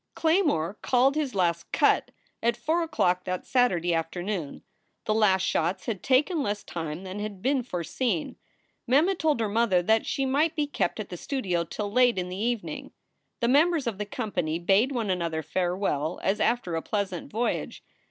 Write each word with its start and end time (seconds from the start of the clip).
Claymors 0.15 0.77
called 0.81 1.13
his 1.13 1.35
last 1.35 1.71
"cut!" 1.71 2.09
at 2.41 2.57
four 2.57 2.81
o 2.81 2.87
clock 2.87 3.23
that 3.25 3.45
Sat 3.45 3.69
urday 3.69 3.93
afternoon. 3.95 4.63
The 5.05 5.13
last 5.13 5.43
shots 5.43 5.85
had 5.85 6.01
taken 6.01 6.41
less 6.41 6.63
time 6.63 7.03
than 7.03 7.19
had 7.19 7.43
been 7.43 7.61
foreseen. 7.61 8.35
Mem 8.87 9.07
had 9.07 9.19
told 9.19 9.39
her 9.39 9.47
mother 9.47 9.83
that 9.83 10.07
she 10.07 10.25
might 10.25 10.55
be 10.55 10.65
kept 10.65 10.99
at 10.99 11.09
the 11.09 11.17
studio 11.17 11.63
till 11.63 11.91
late 11.91 12.17
in 12.17 12.29
the 12.29 12.35
evening. 12.35 12.93
The 13.41 13.47
members 13.49 13.85
of 13.85 13.99
the 13.99 14.07
company 14.07 14.57
bade 14.57 14.91
one 14.91 15.11
another 15.11 15.43
farewell 15.43 16.19
as 16.23 16.39
after 16.39 16.75
a 16.75 16.81
pleasant 16.81 17.31
voyage. 17.31 17.83